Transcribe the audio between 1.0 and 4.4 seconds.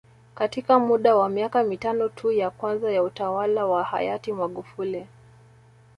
wa miaka mitano tu ya kwanza ya utawala wa hayati